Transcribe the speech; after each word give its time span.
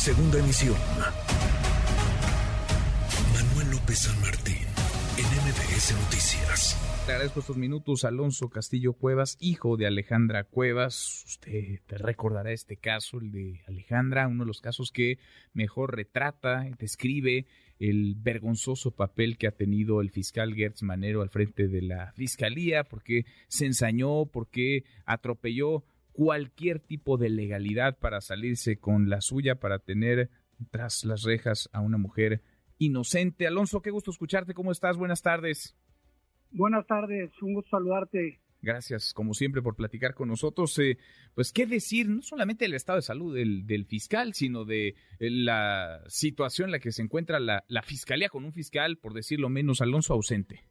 Segunda 0.00 0.38
emisión. 0.38 0.76
Manuel 3.34 3.70
López 3.70 3.98
San 3.98 4.18
Martín, 4.22 4.56
en 5.18 5.26
MBS 5.26 5.92
Noticias. 5.92 7.02
Te 7.04 7.12
agradezco 7.12 7.40
estos 7.40 7.58
minutos, 7.58 8.06
Alonso 8.06 8.48
Castillo 8.48 8.94
Cuevas, 8.94 9.36
hijo 9.40 9.76
de 9.76 9.86
Alejandra 9.86 10.44
Cuevas. 10.44 11.24
Usted 11.26 11.80
te 11.86 11.98
recordará 11.98 12.50
este 12.50 12.78
caso, 12.78 13.18
el 13.18 13.30
de 13.30 13.60
Alejandra, 13.68 14.26
uno 14.26 14.44
de 14.44 14.48
los 14.48 14.62
casos 14.62 14.90
que 14.90 15.18
mejor 15.52 15.94
retrata, 15.94 16.66
describe 16.78 17.44
el 17.78 18.14
vergonzoso 18.14 18.92
papel 18.92 19.36
que 19.36 19.48
ha 19.48 19.52
tenido 19.52 20.00
el 20.00 20.08
fiscal 20.08 20.54
Gertz 20.54 20.82
Manero 20.82 21.20
al 21.20 21.28
frente 21.28 21.68
de 21.68 21.82
la 21.82 22.12
fiscalía, 22.12 22.84
porque 22.84 23.26
se 23.48 23.66
ensañó, 23.66 24.24
porque 24.24 24.84
atropelló 25.04 25.84
cualquier 26.12 26.80
tipo 26.80 27.16
de 27.16 27.30
legalidad 27.30 27.98
para 27.98 28.20
salirse 28.20 28.78
con 28.78 29.08
la 29.08 29.20
suya, 29.20 29.56
para 29.56 29.78
tener 29.78 30.30
tras 30.70 31.04
las 31.04 31.22
rejas 31.22 31.68
a 31.72 31.80
una 31.80 31.98
mujer 31.98 32.42
inocente. 32.78 33.46
Alonso, 33.46 33.82
qué 33.82 33.90
gusto 33.90 34.10
escucharte. 34.10 34.54
¿Cómo 34.54 34.72
estás? 34.72 34.96
Buenas 34.96 35.22
tardes. 35.22 35.76
Buenas 36.50 36.86
tardes, 36.86 37.30
un 37.42 37.54
gusto 37.54 37.70
saludarte. 37.70 38.40
Gracias, 38.62 39.14
como 39.14 39.32
siempre, 39.32 39.62
por 39.62 39.74
platicar 39.74 40.14
con 40.14 40.28
nosotros. 40.28 40.78
Eh, 40.78 40.98
pues, 41.34 41.52
¿qué 41.52 41.66
decir? 41.66 42.08
No 42.08 42.20
solamente 42.22 42.64
del 42.64 42.74
estado 42.74 42.96
de 42.96 43.02
salud 43.02 43.34
del, 43.34 43.66
del 43.66 43.86
fiscal, 43.86 44.34
sino 44.34 44.64
de 44.64 44.88
eh, 44.88 45.30
la 45.30 46.02
situación 46.08 46.68
en 46.68 46.72
la 46.72 46.78
que 46.78 46.92
se 46.92 47.02
encuentra 47.02 47.40
la, 47.40 47.64
la, 47.68 47.82
fiscalía 47.82 48.28
con 48.28 48.44
un 48.44 48.52
fiscal, 48.52 48.98
por 48.98 49.14
decirlo 49.14 49.48
menos, 49.48 49.80
Alonso 49.80 50.12
ausente. 50.12 50.64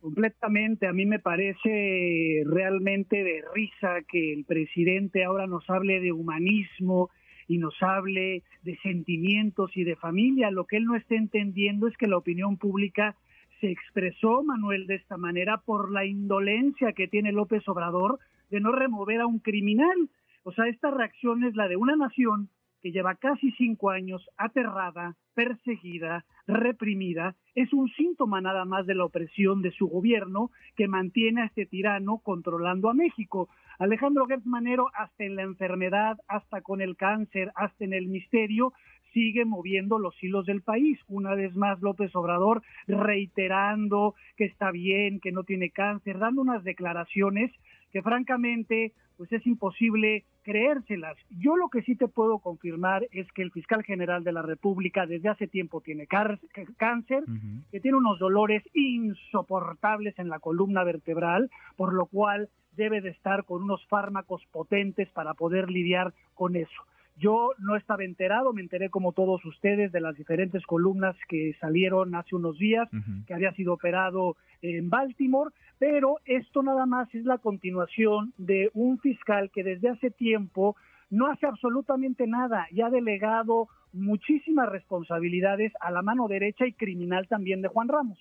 Completamente, 0.00 0.86
a 0.86 0.92
mí 0.92 1.06
me 1.06 1.18
parece 1.18 2.42
realmente 2.46 3.24
de 3.24 3.42
risa 3.52 4.02
que 4.08 4.32
el 4.32 4.44
presidente 4.44 5.24
ahora 5.24 5.46
nos 5.46 5.68
hable 5.68 6.00
de 6.00 6.12
humanismo 6.12 7.10
y 7.48 7.58
nos 7.58 7.74
hable 7.82 8.42
de 8.62 8.76
sentimientos 8.78 9.76
y 9.76 9.82
de 9.82 9.96
familia. 9.96 10.50
Lo 10.50 10.66
que 10.66 10.76
él 10.76 10.84
no 10.84 10.94
está 10.94 11.16
entendiendo 11.16 11.88
es 11.88 11.96
que 11.96 12.06
la 12.06 12.16
opinión 12.16 12.58
pública 12.58 13.16
se 13.60 13.70
expresó 13.70 14.44
Manuel 14.44 14.86
de 14.86 14.96
esta 14.96 15.16
manera 15.16 15.58
por 15.58 15.90
la 15.90 16.04
indolencia 16.04 16.92
que 16.92 17.08
tiene 17.08 17.32
López 17.32 17.66
Obrador 17.68 18.20
de 18.50 18.60
no 18.60 18.70
remover 18.72 19.20
a 19.20 19.26
un 19.26 19.40
criminal. 19.40 20.10
O 20.44 20.52
sea, 20.52 20.68
esta 20.68 20.90
reacción 20.90 21.42
es 21.42 21.56
la 21.56 21.66
de 21.66 21.76
una 21.76 21.96
nación 21.96 22.50
que 22.82 22.92
lleva 22.92 23.16
casi 23.16 23.50
cinco 23.52 23.90
años 23.90 24.28
aterrada, 24.36 25.16
perseguida, 25.34 26.24
reprimida, 26.46 27.34
es 27.54 27.72
un 27.72 27.88
síntoma 27.90 28.40
nada 28.40 28.64
más 28.64 28.86
de 28.86 28.94
la 28.94 29.04
opresión 29.04 29.62
de 29.62 29.70
su 29.72 29.88
gobierno 29.88 30.50
que 30.76 30.88
mantiene 30.88 31.42
a 31.42 31.46
este 31.46 31.66
tirano 31.66 32.18
controlando 32.18 32.88
a 32.88 32.94
México. 32.94 33.48
Alejandro 33.78 34.26
Gertz 34.26 34.46
Manero, 34.46 34.88
hasta 34.94 35.24
en 35.24 35.36
la 35.36 35.42
enfermedad, 35.42 36.18
hasta 36.26 36.60
con 36.60 36.80
el 36.80 36.96
cáncer, 36.96 37.52
hasta 37.54 37.84
en 37.84 37.92
el 37.92 38.08
misterio, 38.08 38.72
sigue 39.12 39.44
moviendo 39.44 39.98
los 39.98 40.14
hilos 40.22 40.46
del 40.46 40.62
país. 40.62 40.98
Una 41.08 41.34
vez 41.34 41.54
más, 41.56 41.80
López 41.80 42.14
Obrador 42.14 42.62
reiterando 42.86 44.14
que 44.36 44.44
está 44.44 44.70
bien, 44.70 45.20
que 45.20 45.32
no 45.32 45.44
tiene 45.44 45.70
cáncer, 45.70 46.18
dando 46.18 46.42
unas 46.42 46.64
declaraciones 46.64 47.50
que 47.92 48.02
francamente 48.02 48.92
pues 49.16 49.32
es 49.32 49.44
imposible 49.46 50.24
creérselas. 50.42 51.16
Yo 51.28 51.56
lo 51.56 51.68
que 51.68 51.82
sí 51.82 51.96
te 51.96 52.06
puedo 52.06 52.38
confirmar 52.38 53.06
es 53.10 53.30
que 53.32 53.42
el 53.42 53.50
fiscal 53.50 53.82
general 53.82 54.22
de 54.22 54.32
la 54.32 54.42
República 54.42 55.06
desde 55.06 55.28
hace 55.28 55.48
tiempo 55.48 55.80
tiene 55.80 56.06
cáncer, 56.06 57.24
uh 57.26 57.32
-huh. 57.32 57.64
que 57.70 57.80
tiene 57.80 57.98
unos 57.98 58.20
dolores 58.20 58.62
insoportables 58.74 60.16
en 60.18 60.28
la 60.28 60.38
columna 60.38 60.84
vertebral, 60.84 61.50
por 61.76 61.92
lo 61.92 62.06
cual 62.06 62.48
debe 62.76 63.00
de 63.00 63.10
estar 63.10 63.44
con 63.44 63.64
unos 63.64 63.84
fármacos 63.88 64.46
potentes 64.52 65.10
para 65.10 65.34
poder 65.34 65.68
lidiar 65.68 66.14
con 66.34 66.54
eso. 66.54 66.82
Yo 67.18 67.52
no 67.58 67.76
estaba 67.76 68.04
enterado, 68.04 68.52
me 68.52 68.62
enteré 68.62 68.90
como 68.90 69.12
todos 69.12 69.44
ustedes 69.44 69.90
de 69.92 70.00
las 70.00 70.16
diferentes 70.16 70.64
columnas 70.64 71.16
que 71.28 71.54
salieron 71.60 72.14
hace 72.14 72.36
unos 72.36 72.58
días, 72.58 72.88
uh 72.92 72.96
-huh. 72.96 73.24
que 73.26 73.34
había 73.34 73.52
sido 73.54 73.74
operado 73.74 74.36
en 74.62 74.88
Baltimore, 74.88 75.50
pero 75.78 76.16
esto 76.24 76.62
nada 76.62 76.86
más 76.86 77.12
es 77.14 77.24
la 77.24 77.38
continuación 77.38 78.32
de 78.38 78.70
un 78.74 78.98
fiscal 78.98 79.50
que 79.50 79.64
desde 79.64 79.88
hace 79.88 80.10
tiempo 80.10 80.76
no 81.10 81.26
hace 81.26 81.46
absolutamente 81.46 82.26
nada 82.26 82.66
y 82.70 82.82
ha 82.82 82.90
delegado 82.90 83.68
muchísimas 83.92 84.68
responsabilidades 84.68 85.72
a 85.80 85.90
la 85.90 86.02
mano 86.02 86.28
derecha 86.28 86.66
y 86.66 86.72
criminal 86.72 87.26
también 87.26 87.62
de 87.62 87.68
Juan 87.68 87.88
Ramos. 87.88 88.18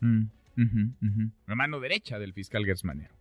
Mm, 0.00 0.22
uh 0.22 0.60
-huh, 0.60 0.88
uh 1.02 1.06
-huh. 1.06 1.30
La 1.46 1.54
mano 1.54 1.80
derecha 1.80 2.18
del 2.18 2.32
fiscal 2.32 2.64
Gersmanero 2.64 3.14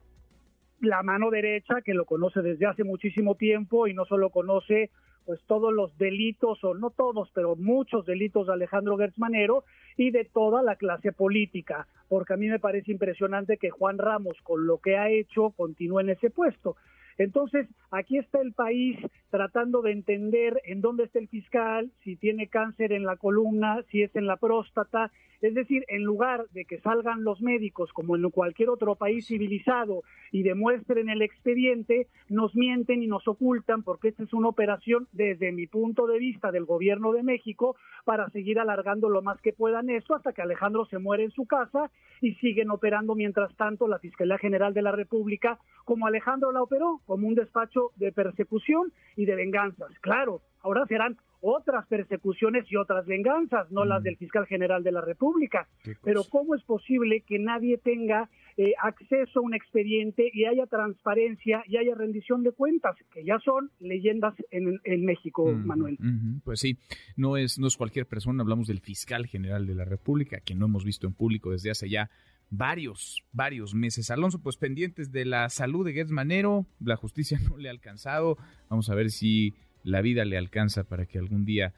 la 0.82 1.04
mano 1.04 1.30
derecha 1.30 1.82
que 1.82 1.94
lo 1.94 2.06
conoce 2.06 2.42
desde 2.42 2.66
hace 2.66 2.84
muchísimo 2.84 3.36
tiempo 3.36 3.88
y 3.88 3.94
no 3.94 4.06
solo 4.06 4.30
conoce 4.30 4.90
pues 5.26 5.42
todos 5.46 5.72
los 5.72 5.96
delitos, 6.00 6.64
o 6.64 6.74
no 6.74 6.90
todos, 6.90 7.30
pero 7.36 7.56
muchos 7.56 8.04
delitos 8.06 8.48
de 8.48 8.54
Alejandro 8.54 8.98
Gertzmanero 8.98 9.64
y 9.96 10.10
de 10.10 10.26
toda 10.26 10.64
la 10.64 10.76
clase 10.76 11.12
política, 11.12 11.86
porque 12.08 12.34
a 12.34 12.38
mí 12.38 12.48
me 12.48 12.58
parece 12.58 12.92
impresionante 12.92 13.58
que 13.58 13.70
Juan 13.70 14.00
Ramos, 14.00 14.38
con 14.42 14.66
lo 14.66 14.80
que 14.80 14.98
ha 14.98 15.10
hecho, 15.10 15.52
continúe 15.52 16.00
en 16.00 16.10
ese 16.10 16.32
puesto. 16.32 16.78
Entonces, 17.20 17.68
aquí 17.92 18.18
está 18.18 18.42
el 18.42 18.54
país 18.54 18.98
tratando 19.30 19.82
de 19.82 19.92
entender 19.92 20.62
en 20.64 20.80
dónde 20.80 21.04
está 21.04 21.20
el 21.20 21.28
fiscal, 21.28 21.92
si 22.02 22.16
tiene 22.16 22.48
cáncer 22.48 22.94
en 22.94 23.04
la 23.04 23.18
columna, 23.18 23.84
si 23.92 24.02
es 24.02 24.16
en 24.16 24.26
la 24.26 24.38
próstata. 24.38 25.12
Es 25.42 25.54
decir, 25.54 25.86
en 25.90 26.04
lugar 26.04 26.46
de 26.54 26.66
que 26.66 26.80
salgan 26.80 27.24
los 27.24 27.42
médicos 27.42 27.92
como 27.94 28.16
en 28.16 28.30
cualquier 28.30 28.70
otro 28.70 28.96
país 28.96 29.28
civilizado 29.28 30.04
y 30.32 30.44
demuestren 30.44 31.10
el 31.10 31.22
expediente, 31.22 32.08
nos 32.30 32.56
mienten 32.56 33.04
y 33.04 33.08
nos 33.08 33.28
ocultan 33.28 33.84
porque 33.84 34.10
esta 34.10 34.24
es 34.24 34.34
una 34.34 34.48
operación 34.48 35.08
desde 35.12 35.52
mi 35.52 35.68
punto 35.68 36.08
de 36.08 36.20
vista 36.20 36.52
del 36.52 36.66
gobierno 36.66 37.12
de 37.12 37.24
México 37.24 37.76
para 38.06 38.30
seguir 38.30 38.60
alargando 38.60 39.10
lo 39.10 39.22
más 39.22 39.42
que 39.42 39.54
puedan 39.54 39.90
eso 39.90 40.16
hasta 40.16 40.34
que 40.34 40.42
Alejandro 40.42 40.86
se 40.86 41.00
muere 41.00 41.24
en 41.24 41.32
su 41.32 41.46
casa 41.46 41.90
y 42.22 42.34
siguen 42.36 42.70
operando 42.70 43.16
mientras 43.16 43.56
tanto 43.56 43.88
la 43.88 44.00
Fiscalía 44.00 44.38
General 44.38 44.74
de 44.74 44.82
la 44.82 44.92
República 44.92 45.58
como 45.90 46.06
Alejandro 46.06 46.52
la 46.52 46.62
operó, 46.62 47.02
como 47.08 47.28
un 47.28 47.34
despacho 47.34 47.90
de 47.96 48.12
persecución 48.12 48.94
y 49.16 49.26
de 49.26 49.34
venganzas. 49.34 49.90
Claro, 50.02 50.44
ahora 50.62 50.86
serán 50.86 51.18
otras 51.42 51.88
persecuciones 51.88 52.72
y 52.72 52.76
otras 52.76 53.08
venganzas, 53.08 53.72
no 53.72 53.84
mm. 53.84 53.88
las 53.88 54.04
del 54.04 54.16
fiscal 54.16 54.46
general 54.46 54.84
de 54.84 54.92
la 54.92 55.02
República. 55.02 55.68
Pero 56.04 56.26
¿cómo 56.30 56.54
es 56.54 56.62
posible 56.62 57.22
que 57.22 57.40
nadie 57.40 57.80
tenga 57.80 58.30
eh, 58.56 58.74
acceso 58.84 59.40
a 59.40 59.42
un 59.42 59.56
expediente 59.56 60.30
y 60.32 60.46
haya 60.46 60.68
transparencia 60.68 61.64
y 61.66 61.78
haya 61.78 61.96
rendición 61.96 62.44
de 62.44 62.52
cuentas, 62.52 62.96
que 63.12 63.26
ya 63.26 63.40
son 63.40 63.72
leyendas 63.80 64.36
en, 64.52 64.80
en 64.84 65.06
México, 65.06 65.48
mm, 65.48 65.66
Manuel? 65.66 65.98
Mm, 66.00 66.42
pues 66.44 66.60
sí, 66.60 66.78
no 67.16 67.36
es, 67.36 67.58
no 67.58 67.66
es 67.66 67.78
cualquier 67.78 68.06
persona, 68.06 68.44
hablamos 68.44 68.68
del 68.68 68.82
fiscal 68.82 69.26
general 69.26 69.66
de 69.66 69.74
la 69.74 69.86
República, 69.86 70.40
que 70.40 70.54
no 70.54 70.68
hemos 70.68 70.86
visto 70.86 71.08
en 71.08 71.14
público 71.14 71.50
desde 71.50 71.72
hace 71.72 71.90
ya 71.90 72.12
varios, 72.50 73.24
varios 73.32 73.74
meses. 73.74 74.10
Alonso, 74.12 74.40
pues 74.40 74.58
pendientes 74.58 75.12
de 75.12 75.26
la 75.26 75.50
salud 75.50 75.86
de 75.86 75.94
Gertz 75.94 76.12
Manero, 76.12 76.66
la 76.80 76.96
justicia 76.96 77.40
no 77.50 77.58
le 77.58 77.70
ha 77.70 77.72
alcanzado, 77.72 78.38
vamos 78.70 78.90
a 78.90 78.96
ver 78.96 79.12
si 79.12 79.54
la 79.84 80.02
vida 80.02 80.26
le 80.26 80.38
alcanza 80.38 80.84
para 80.84 81.06
que 81.06 81.20
algún 81.20 81.46
día 81.46 81.74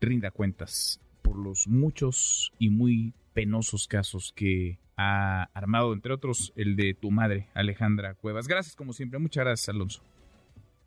rinda 0.00 0.30
cuentas 0.30 1.00
por 1.22 1.38
los 1.38 1.66
muchos 1.68 2.52
y 2.58 2.70
muy 2.70 3.14
penosos 3.32 3.88
casos 3.88 4.32
que 4.34 4.78
ha 4.96 5.44
armado, 5.52 5.92
entre 5.92 6.12
otros, 6.12 6.52
el 6.56 6.76
de 6.76 6.94
tu 6.94 7.10
madre, 7.10 7.48
Alejandra 7.54 8.14
Cuevas. 8.14 8.48
Gracias, 8.48 8.74
como 8.74 8.92
siempre. 8.92 9.18
Muchas 9.18 9.44
gracias, 9.44 9.68
Alonso. 9.68 10.02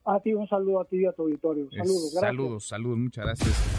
A 0.05 0.19
ti 0.19 0.33
un 0.33 0.47
saludo 0.47 0.81
a 0.81 0.85
ti 0.85 0.97
y 0.97 1.05
a 1.05 1.11
tu 1.11 1.23
auditorio. 1.23 1.69
Saludos. 1.69 2.11
Gracias. 2.13 2.21
Saludos, 2.21 2.67
saludos. 2.67 2.97
Muchas 2.97 3.25
gracias. 3.25 3.78